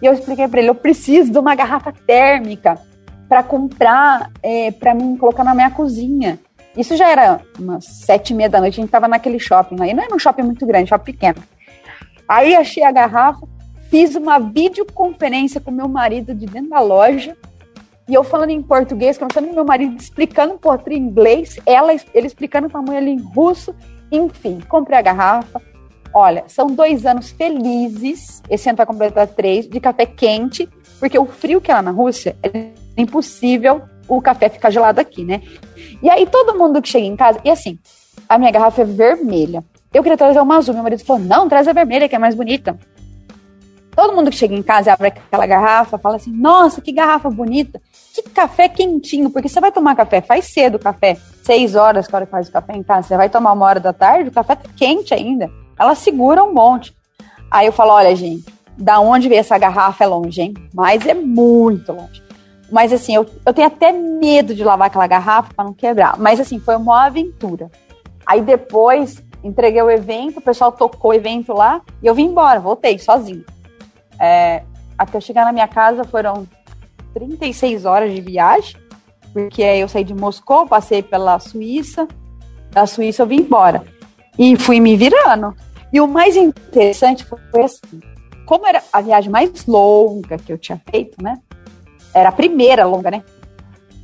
[0.00, 2.78] E eu expliquei para ele: eu preciso de uma garrafa térmica.
[3.28, 6.38] para comprar, é, para mim colocar na minha cozinha.
[6.76, 9.76] Isso já era umas sete e meia da noite, a gente tava naquele shopping.
[9.80, 11.42] Aí não era um shopping muito grande, shopping pequeno.
[12.28, 13.46] Aí achei a garrafa,
[13.90, 17.36] fiz uma videoconferência com meu marido de dentro da loja.
[18.08, 22.68] E eu falando em português, começando meu marido explicando por em inglês, ela, ele explicando
[22.68, 23.74] para a mãe ali em russo.
[24.12, 25.62] Enfim, comprei a garrafa.
[26.14, 30.68] Olha, são dois anos felizes, esse ano vai completar três, de café quente,
[31.00, 35.24] porque o frio que é lá na Rússia é impossível o café ficar gelado aqui,
[35.24, 35.42] né?
[36.00, 37.80] E aí todo mundo que chega em casa, e assim,
[38.28, 39.64] a minha garrafa é vermelha.
[39.92, 42.36] Eu queria trazer uma azul, meu marido falou: não, traz a vermelha, que é mais
[42.36, 42.78] bonita.
[43.96, 47.82] Todo mundo que chega em casa abre aquela garrafa, fala assim: nossa, que garrafa bonita,
[48.14, 52.14] que café quentinho, porque você vai tomar café, faz cedo o café, seis horas, que
[52.14, 54.54] hora faz o café em casa, você vai tomar uma hora da tarde, o café
[54.54, 55.50] tá quente ainda.
[55.78, 56.94] Ela segura um monte.
[57.50, 58.44] Aí eu falo: olha, gente,
[58.76, 60.54] da onde veio essa garrafa é longe, hein?
[60.72, 62.22] Mas é muito longe.
[62.70, 66.18] Mas assim, eu, eu tenho até medo de lavar aquela garrafa para não quebrar.
[66.18, 67.70] Mas assim, foi uma aventura.
[68.26, 72.58] Aí depois entreguei o evento, o pessoal tocou o evento lá e eu vim embora,
[72.58, 73.44] voltei sozinho.
[74.18, 74.62] É,
[74.96, 76.48] até chegar na minha casa foram
[77.12, 78.76] 36 horas de viagem,
[79.32, 82.08] porque eu saí de Moscou, passei pela Suíça,
[82.70, 83.84] da Suíça eu vim embora.
[84.38, 85.54] E fui me virando.
[85.92, 88.00] E o mais interessante foi assim,
[88.44, 91.38] como era a viagem mais longa que eu tinha feito, né?
[92.12, 93.22] Era a primeira longa, né?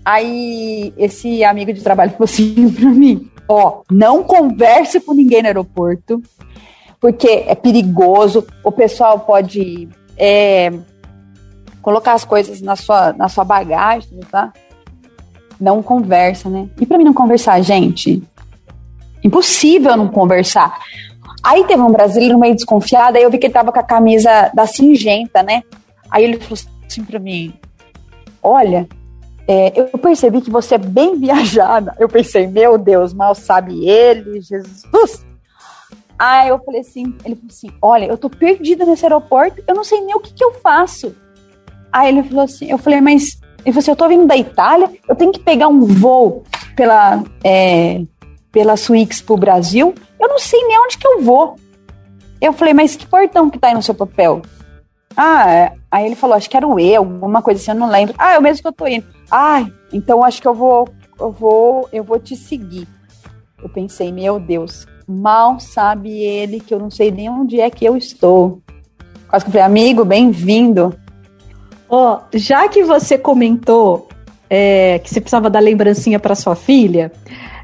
[0.04, 5.48] Aí esse amigo de trabalho falou assim pra mim: ó, não converse com ninguém no
[5.48, 6.22] aeroporto,
[7.00, 10.72] porque é perigoso, o pessoal pode é,
[11.82, 14.52] colocar as coisas na sua, na sua bagagem, tá?
[15.60, 16.68] Não conversa, né?
[16.80, 18.22] E para mim não conversar, gente,
[19.22, 20.78] impossível não conversar.
[21.42, 24.50] Aí teve um brasileiro meio desconfiado, aí eu vi que ele tava com a camisa
[24.52, 25.62] da Singenta, né?
[26.10, 27.54] Aí ele falou assim pra mim:
[28.42, 28.88] Olha,
[29.48, 31.94] é, eu percebi que você é bem viajada.
[31.98, 35.26] Eu pensei, meu Deus, mal sabe ele, Jesus.
[36.18, 39.82] Aí eu falei assim, ele falou assim, olha, eu tô perdida nesse aeroporto, eu não
[39.82, 41.16] sei nem o que, que eu faço.
[41.90, 44.90] Aí ele falou assim, eu falei, mas ele falou assim, eu tô vindo da Itália,
[45.08, 46.44] eu tenho que pegar um voo
[46.76, 48.02] pela, é,
[48.52, 51.56] pela Suíx pro Brasil, eu não sei nem onde que eu vou.
[52.40, 54.42] Eu falei, mas que portão que tá aí no seu papel?
[55.16, 55.72] Ah, é.
[55.90, 58.14] aí ele falou, acho que era o E, alguma coisa assim, eu não lembro.
[58.16, 59.06] Ah, é o mesmo que eu tô indo.
[59.30, 62.88] Ai, então acho que eu vou, eu vou, eu vou te seguir.
[63.62, 67.84] Eu pensei, meu Deus, mal sabe ele que eu não sei nem onde é que
[67.84, 68.62] eu estou.
[69.28, 70.96] Quase que eu falei, amigo, bem-vindo.
[71.88, 74.08] Ó, oh, já que você comentou
[74.48, 77.12] é, que você precisava dar lembrancinha para sua filha,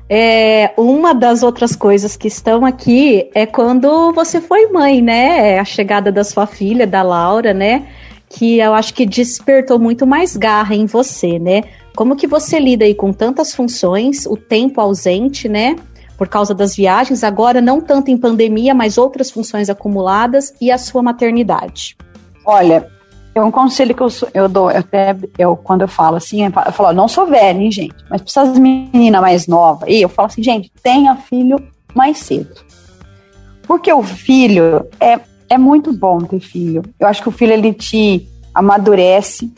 [0.09, 5.55] é, uma das outras coisas que estão aqui é quando você foi mãe, né?
[5.55, 7.87] É a chegada da sua filha, da Laura, né?
[8.29, 11.63] que eu acho que despertou muito mais garra em você, né?
[11.95, 15.77] Como que você lida aí com tantas funções, o tempo ausente, né?
[16.19, 20.79] Por causa das viagens, agora não tanto em pandemia, mas outras funções acumuladas e a
[20.79, 21.97] sua maternidade.
[22.45, 22.89] Olha,
[23.39, 26.73] é um conselho que eu, eu dou, eu até eu, quando eu falo assim, eu
[26.73, 27.95] falo, não sou velha, hein, gente?
[28.09, 31.59] Mas para essas meninas mais novas, e eu falo assim, gente, tenha filho
[31.95, 32.55] mais cedo.
[33.67, 36.83] Porque o filho é é muito bom ter filho.
[36.99, 39.53] Eu acho que o filho ele te amadurece,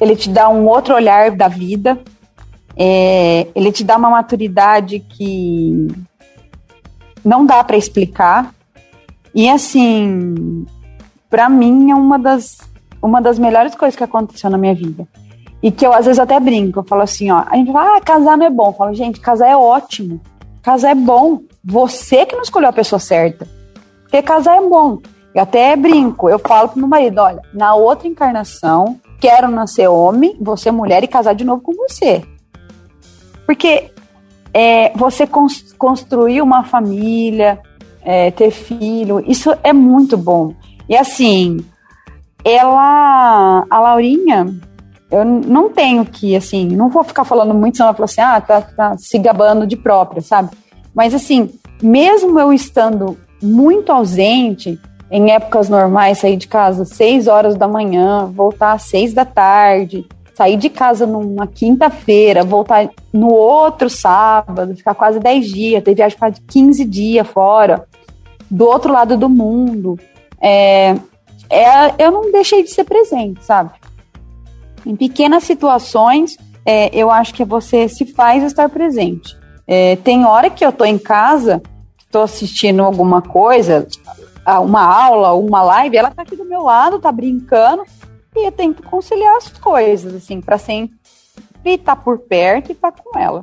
[0.00, 2.00] ele te dá um outro olhar da vida,
[2.76, 5.88] é, ele te dá uma maturidade que
[7.24, 8.54] não dá para explicar.
[9.34, 10.64] E assim,
[11.28, 12.58] para mim é uma das
[13.04, 15.06] uma das melhores coisas que aconteceu na minha vida.
[15.62, 18.00] E que eu às vezes até brinco, eu falo assim, ó, a gente fala, ah,
[18.00, 18.68] casar não é bom.
[18.68, 20.20] Eu falo, gente, casar é ótimo.
[20.62, 21.40] Casar é bom.
[21.62, 23.46] Você que não escolheu a pessoa certa.
[24.02, 24.98] Porque casar é bom.
[25.34, 30.36] Eu até brinco, eu falo pro meu marido, olha, na outra encarnação, quero nascer homem,
[30.40, 32.24] você mulher e casar de novo com você.
[33.44, 33.90] Porque
[34.52, 35.26] é, você
[35.76, 37.60] construir uma família,
[38.02, 40.54] é, ter filho, isso é muito bom.
[40.88, 41.58] E assim,
[42.44, 44.54] ela, a Laurinha,
[45.10, 48.40] eu não tenho que, assim, não vou ficar falando muito, senão ela fala assim, ah,
[48.40, 50.50] tá, tá se gabando de própria, sabe?
[50.94, 51.50] Mas assim,
[51.82, 54.78] mesmo eu estando muito ausente.
[55.10, 59.24] Em épocas normais, sair de casa às 6 horas da manhã, voltar às 6 da
[59.24, 65.94] tarde, sair de casa numa quinta-feira, voltar no outro sábado, ficar quase 10 dias, ter
[65.94, 67.86] viagem de 15 dias fora,
[68.50, 69.98] do outro lado do mundo.
[70.40, 70.96] É,
[71.50, 73.70] é, eu não deixei de ser presente, sabe?
[74.84, 79.36] Em pequenas situações, é, eu acho que você se faz estar presente.
[79.66, 81.62] É, tem hora que eu tô em casa
[82.14, 83.88] estou assistindo alguma coisa,
[84.62, 87.82] uma aula, uma live, ela está aqui do meu lado, está brincando,
[88.36, 90.94] e eu tento conciliar as coisas, assim, para sempre
[91.64, 93.42] estar tá por perto e estar tá com ela.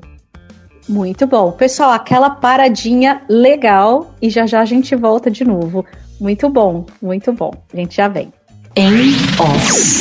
[0.88, 1.52] Muito bom.
[1.52, 5.86] Pessoal, aquela paradinha legal e já já a gente volta de novo.
[6.21, 7.51] Muito bom, muito bom.
[7.73, 8.31] A gente já vem.
[8.75, 9.91] Em off.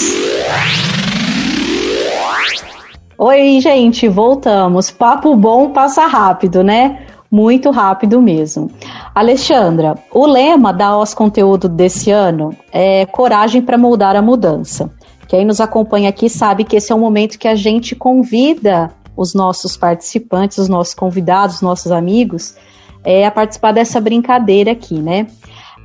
[3.17, 4.91] Oi, gente, voltamos.
[4.91, 7.07] Papo bom passa rápido, né?
[7.31, 8.71] Muito rápido mesmo.
[9.15, 14.91] Alexandra, o lema da OS Conteúdo desse ano é Coragem para moldar a mudança.
[15.27, 19.33] Quem nos acompanha aqui sabe que esse é um momento que a gente convida os
[19.33, 22.55] nossos participantes, os nossos convidados, os nossos amigos,
[23.03, 25.27] é, a participar dessa brincadeira aqui, né?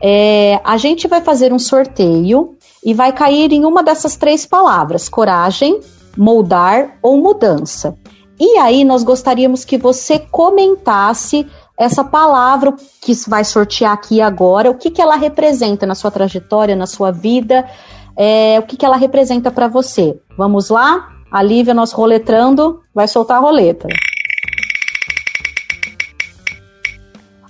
[0.07, 5.09] É, a gente vai fazer um sorteio e vai cair em uma dessas três palavras:
[5.09, 5.79] coragem,
[6.15, 7.97] moldar ou mudança.
[8.39, 14.75] E aí nós gostaríamos que você comentasse essa palavra que vai sortear aqui agora, o
[14.75, 17.67] que, que ela representa na sua trajetória, na sua vida,
[18.15, 20.19] é, o que, que ela representa para você.
[20.37, 21.09] Vamos lá?
[21.31, 23.87] A Lívia, nós roletrando, vai soltar a roleta.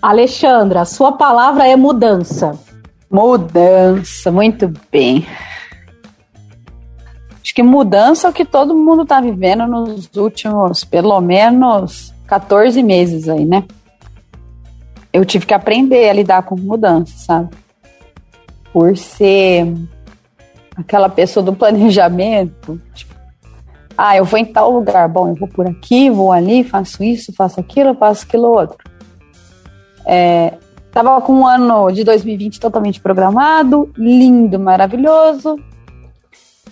[0.05, 2.51] Alexandra, sua palavra é mudança.
[3.09, 5.25] Mudança, muito bem.
[7.41, 12.83] Acho que mudança é o que todo mundo está vivendo nos últimos, pelo menos, 14
[12.83, 13.63] meses aí, né?
[15.11, 17.49] Eu tive que aprender a lidar com mudança, sabe?
[18.71, 19.73] Por ser
[20.75, 23.15] aquela pessoa do planejamento, tipo,
[23.97, 27.33] ah, eu vou em tal lugar, bom, eu vou por aqui, vou ali, faço isso,
[27.33, 28.77] faço aquilo, faço aquilo outro.
[30.05, 30.53] É,
[30.91, 35.57] tava com um ano de 2020 totalmente programado, lindo, maravilhoso.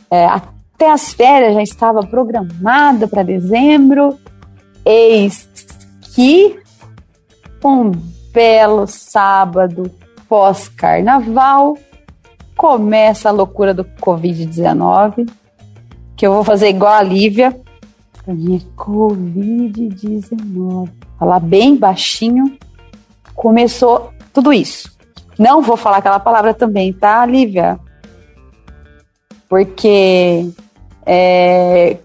[0.09, 4.17] É, até as férias já estava programada para dezembro.
[4.85, 5.47] Eis
[6.13, 6.59] que
[7.63, 7.91] um
[8.31, 9.89] belo sábado
[10.27, 11.77] pós-carnaval
[12.55, 15.27] começa a loucura do Covid-19,
[16.15, 17.59] que eu vou fazer igual a Lívia.
[18.23, 20.89] Pra mim é Covid-19.
[21.19, 22.57] Falar bem baixinho.
[23.35, 24.91] Começou tudo isso.
[25.37, 27.79] Não vou falar aquela palavra também, tá, Lívia?
[29.49, 30.49] Porque
[31.05, 31.97] é,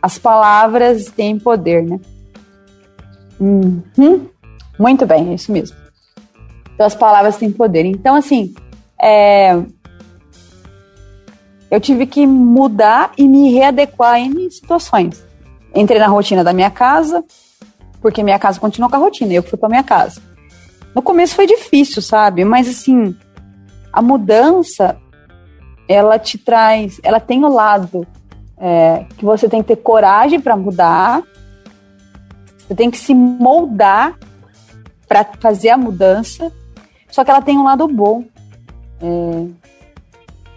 [0.00, 2.00] as palavras têm poder, né?
[3.40, 4.28] Uhum.
[4.78, 5.76] Muito bem, é isso mesmo.
[6.74, 7.84] Então, as palavras têm poder.
[7.84, 8.54] Então, assim,
[9.00, 9.52] é,
[11.70, 15.24] eu tive que mudar e me readequar em situações.
[15.74, 17.24] Entrei na rotina da minha casa,
[18.00, 20.20] porque minha casa continuou com a rotina, eu fui para minha casa.
[20.94, 22.44] No começo foi difícil, sabe?
[22.44, 23.16] Mas assim,
[23.92, 24.96] a mudança
[25.88, 28.06] ela te traz, ela tem o lado
[28.58, 31.22] é, que você tem que ter coragem para mudar,
[32.58, 34.18] você tem que se moldar
[35.08, 36.52] para fazer a mudança,
[37.10, 38.24] só que ela tem um lado bom.
[39.00, 39.46] É,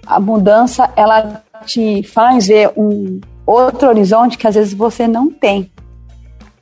[0.06, 5.71] a mudança ela te faz ver um outro horizonte que às vezes você não tem.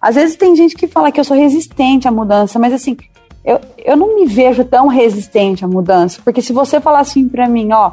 [0.02, 2.96] Às vezes tem gente que fala que eu sou resistente à mudança, mas assim,
[3.44, 7.48] eu, eu não me vejo tão resistente à mudança, porque se você falar assim para
[7.48, 7.92] mim, ó,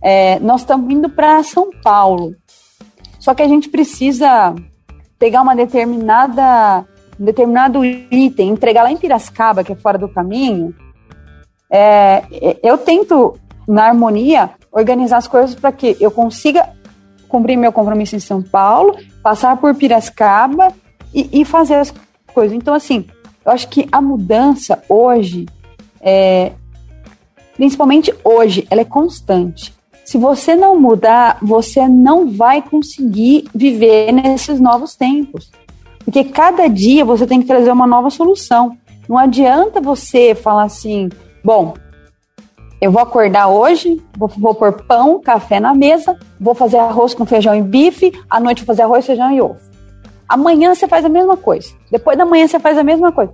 [0.00, 2.34] é, nós estamos indo para São Paulo.
[3.18, 4.54] Só que a gente precisa
[5.18, 6.84] pegar uma determinada
[7.20, 10.74] um determinado item, entregar lá em Piracicaba, que é fora do caminho.
[11.70, 12.24] É,
[12.62, 13.38] eu tento,
[13.68, 16.68] na harmonia, organizar as coisas para que eu consiga
[17.28, 20.72] cumprir meu compromisso em São Paulo, passar por Piracicaba
[21.14, 21.92] e, e fazer as
[22.32, 22.56] coisas.
[22.56, 23.06] Então, assim,
[23.44, 25.46] eu acho que a mudança hoje,
[26.00, 26.52] é,
[27.56, 29.74] principalmente hoje, ela é constante.
[30.04, 35.50] Se você não mudar, você não vai conseguir viver nesses novos tempos.
[36.04, 38.76] Porque cada dia você tem que trazer uma nova solução.
[39.08, 41.08] Não adianta você falar assim,
[41.44, 41.74] bom,
[42.80, 47.24] eu vou acordar hoje, vou, vou pôr pão, café na mesa, vou fazer arroz com
[47.24, 49.71] feijão e bife, à noite vou fazer arroz, feijão e ovo.
[50.32, 51.74] Amanhã você faz a mesma coisa.
[51.90, 53.32] Depois da manhã você faz a mesma coisa.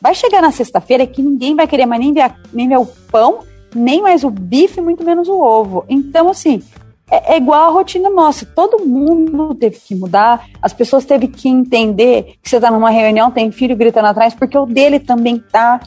[0.00, 3.40] Vai chegar na sexta-feira que ninguém vai querer mais nem ver, nem ver o pão
[3.74, 5.84] nem mais o bife, muito menos o ovo.
[5.88, 6.62] Então, assim,
[7.10, 8.46] é, é, igual a rotina nossa.
[8.46, 13.30] Todo mundo teve que mudar, as pessoas teve que entender que você está numa reunião,
[13.30, 15.80] tem filho gritando atrás, porque o dele também tá.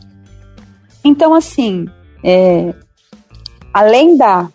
[1.04, 1.88] Então, assim,
[2.24, 2.74] é,
[3.74, 4.50] além da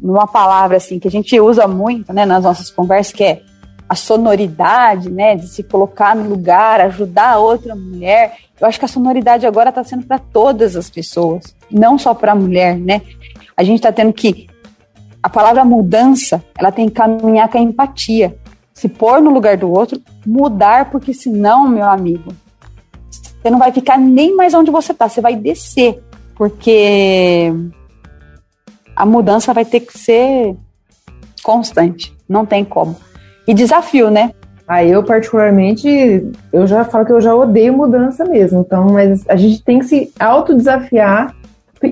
[0.00, 3.42] uma palavra assim que a gente usa muito, né, nas nossas conversas, que é
[3.88, 8.36] a sonoridade, né, de se colocar no lugar, ajudar a outra mulher.
[8.60, 12.32] Eu acho que a sonoridade agora está sendo para todas as pessoas, não só para
[12.32, 13.00] a mulher, né?
[13.56, 14.46] A gente está tendo que
[15.22, 18.36] a palavra mudança, ela tem que caminhar com a empatia,
[18.74, 22.32] se pôr no lugar do outro, mudar, porque senão, meu amigo,
[23.10, 26.02] você não vai ficar nem mais onde você está, você vai descer,
[26.36, 27.52] porque
[28.94, 30.56] a mudança vai ter que ser
[31.42, 32.14] constante.
[32.28, 32.94] Não tem como.
[33.48, 34.30] E desafio, né?
[34.66, 38.60] Ah, eu particularmente, eu já falo que eu já odeio mudança mesmo.
[38.60, 41.34] Então, mas a gente tem que se autodesafiar.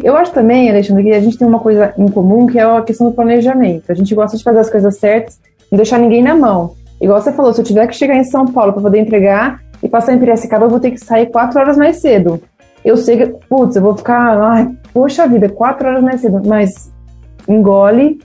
[0.05, 2.83] Eu acho também, Alexandre, que a gente tem uma coisa em comum que é a
[2.83, 3.91] questão do planejamento.
[3.91, 5.41] A gente gosta de fazer as coisas certas,
[5.73, 6.75] não deixar ninguém na mão.
[7.01, 9.89] Igual você falou, se eu tiver que chegar em São Paulo para poder entregar e
[9.89, 12.43] passar em Piracicaba, eu vou ter que sair quatro horas mais cedo.
[12.85, 16.93] Eu sei que, putz, eu vou ficar, ai, poxa vida, quatro horas mais cedo, mas
[17.49, 18.19] engole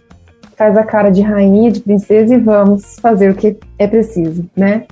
[0.62, 4.84] faz a cara de rainha, de princesa e vamos fazer o que é preciso, né?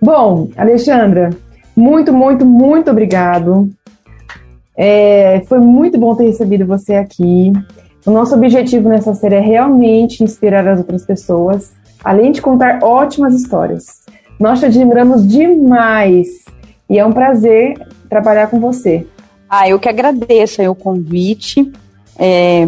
[0.00, 1.28] Bom, Alexandra,
[1.76, 3.68] muito, muito, muito obrigado.
[4.74, 7.52] É, foi muito bom ter recebido você aqui.
[8.06, 13.34] O nosso objetivo nessa série é realmente inspirar as outras pessoas, além de contar ótimas
[13.34, 14.00] histórias.
[14.40, 16.26] Nós te admiramos demais
[16.88, 17.74] e é um prazer
[18.08, 19.06] trabalhar com você.
[19.46, 21.70] Ah, eu que agradeço o convite.
[22.18, 22.66] É,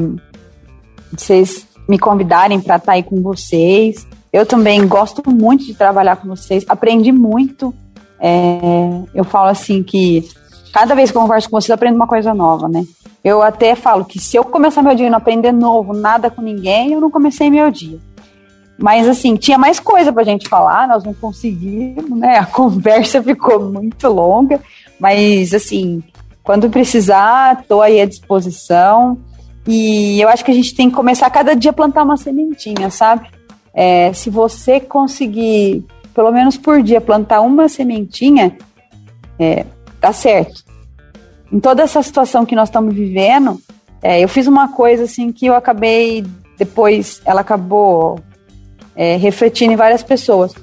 [1.10, 4.06] vocês me convidarem para estar tá aí com vocês.
[4.32, 7.74] Eu também gosto muito de trabalhar com vocês, aprendi muito.
[8.18, 10.28] É, eu falo assim que
[10.72, 12.84] cada vez que eu converso com vocês, eu aprendo uma coisa nova, né?
[13.22, 16.42] Eu até falo que se eu começar meu dia e não aprender novo, nada com
[16.42, 17.98] ninguém, eu não comecei meu dia.
[18.76, 22.38] Mas assim, tinha mais coisa pra gente falar, nós não conseguimos, né?
[22.38, 24.60] A conversa ficou muito longa,
[24.98, 26.02] mas assim,
[26.42, 29.18] quando precisar, estou aí à disposição.
[29.66, 32.90] E eu acho que a gente tem que começar cada dia a plantar uma sementinha,
[32.90, 33.28] sabe?
[33.72, 35.84] É, se você conseguir,
[36.14, 38.56] pelo menos por dia, plantar uma sementinha,
[39.38, 39.64] é,
[40.00, 40.62] tá certo.
[41.50, 43.60] Em toda essa situação que nós estamos vivendo,
[44.02, 46.24] é, eu fiz uma coisa assim que eu acabei,
[46.58, 48.20] depois ela acabou
[48.94, 50.54] é, refletindo em várias pessoas.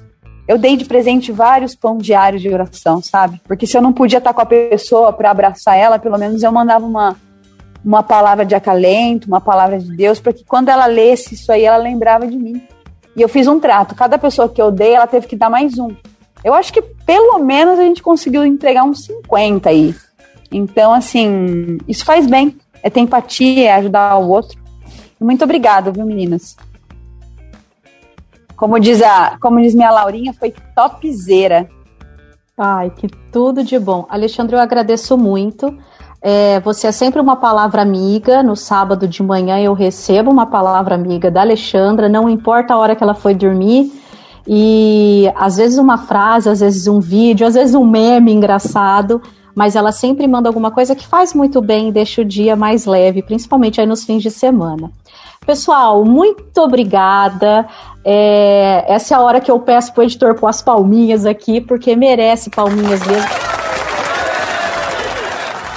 [0.47, 3.41] Eu dei de presente vários pão diários de oração, sabe?
[3.47, 6.51] Porque se eu não podia estar com a pessoa para abraçar ela, pelo menos eu
[6.51, 7.15] mandava uma,
[7.83, 11.63] uma palavra de acalento, uma palavra de Deus, para que quando ela lesse isso aí,
[11.63, 12.61] ela lembrava de mim.
[13.15, 13.95] E eu fiz um trato.
[13.95, 15.89] Cada pessoa que eu dei, ela teve que dar mais um.
[16.43, 19.95] Eu acho que pelo menos a gente conseguiu entregar uns 50 aí.
[20.51, 22.57] Então, assim, isso faz bem.
[22.83, 24.59] É ter empatia, é ajudar o outro.
[25.19, 26.55] Muito obrigada, viu, meninas?
[28.55, 31.69] Como diz, a, como diz minha Laurinha, foi topzera.
[32.57, 34.05] Ai, que tudo de bom.
[34.09, 35.75] Alexandre, eu agradeço muito.
[36.21, 38.43] É, você é sempre uma palavra amiga.
[38.43, 42.95] No sábado de manhã eu recebo uma palavra amiga da Alexandra, não importa a hora
[42.95, 43.91] que ela foi dormir.
[44.47, 49.21] E às vezes uma frase, às vezes um vídeo, às vezes um meme engraçado,
[49.55, 52.85] mas ela sempre manda alguma coisa que faz muito bem e deixa o dia mais
[52.85, 54.91] leve, principalmente aí nos fins de semana.
[55.45, 57.67] Pessoal, muito obrigada.
[58.05, 61.95] É, essa é a hora que eu peço pro editor pôr as palminhas aqui, porque
[61.95, 63.60] merece palminhas mesmo.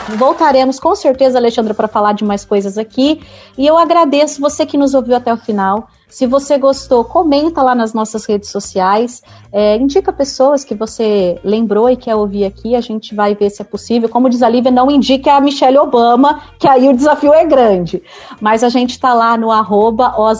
[0.08, 3.22] Voltaremos com certeza, Alexandra, para falar de mais coisas aqui.
[3.56, 5.88] E eu agradeço você que nos ouviu até o final.
[6.08, 9.22] Se você gostou, comenta lá nas nossas redes sociais.
[9.50, 12.76] É, indica pessoas que você lembrou e quer ouvir aqui.
[12.76, 14.08] A gente vai ver se é possível.
[14.08, 18.02] Como diz a Lívia, não indique a Michelle Obama, que aí o desafio é grande.
[18.40, 20.38] Mas a gente está lá no arroba os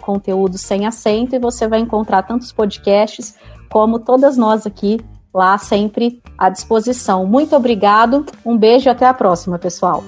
[0.00, 3.34] conteúdo sem acento e você vai encontrar tantos podcasts
[3.68, 4.98] como todas nós aqui
[5.32, 7.26] lá sempre à disposição.
[7.26, 10.02] Muito obrigado, um beijo e até a próxima, pessoal.